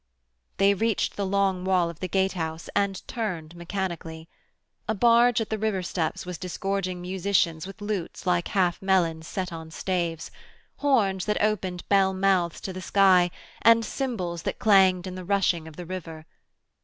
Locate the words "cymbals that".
13.85-14.57